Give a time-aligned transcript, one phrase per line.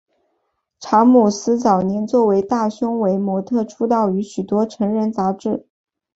[0.79, 5.67] 查姆斯早年作为大胸围模特出道于许多成人杂志。